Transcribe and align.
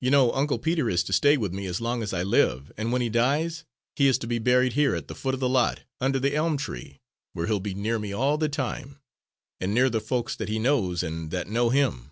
You 0.00 0.10
know 0.10 0.32
Uncle 0.32 0.58
Peter 0.58 0.90
is 0.90 1.04
to 1.04 1.12
stay 1.12 1.36
with 1.36 1.54
me 1.54 1.66
as 1.66 1.80
long 1.80 2.02
as 2.02 2.12
I 2.12 2.24
live, 2.24 2.72
and 2.76 2.90
when 2.90 3.00
he 3.00 3.08
dies, 3.08 3.62
he 3.94 4.08
is 4.08 4.18
to 4.18 4.26
be 4.26 4.40
buried 4.40 4.72
here 4.72 4.96
at 4.96 5.06
the 5.06 5.14
foot 5.14 5.34
of 5.34 5.38
the 5.38 5.48
lot, 5.48 5.82
under 6.00 6.18
the 6.18 6.34
elm 6.34 6.56
tree, 6.56 7.00
where 7.32 7.46
he'll 7.46 7.60
be 7.60 7.72
near 7.72 8.00
me 8.00 8.12
all 8.12 8.36
the 8.38 8.48
time, 8.48 8.98
and 9.60 9.72
near 9.72 9.88
the 9.88 10.00
folks 10.00 10.34
that 10.34 10.48
he 10.48 10.58
knows 10.58 11.04
and 11.04 11.30
that 11.30 11.46
know 11.46 11.70
him." 11.70 12.10